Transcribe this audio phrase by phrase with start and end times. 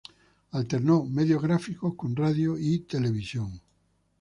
[0.53, 3.61] Alternó medios gráficos, con radio y televisión.